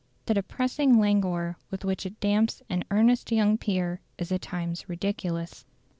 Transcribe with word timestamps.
The 0.25 0.33
depressing 0.33 0.97
languor 0.97 1.57
with 1.69 1.85
which 1.85 2.07
it 2.07 2.19
damps 2.19 2.63
an 2.71 2.83
earnest 2.89 3.31
young 3.31 3.59
peer 3.59 4.01
is 4.17 4.31
at 4.31 4.41
times 4.41 4.89
ridiculous. 4.89 5.63